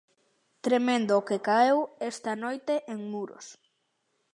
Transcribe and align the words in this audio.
Tremendo 0.65 1.11
o 1.15 1.25
que 1.27 1.43
caeu 1.47 1.79
esta 2.11 2.31
noite 2.43 2.73
en 2.93 2.99
Muros. 3.11 3.47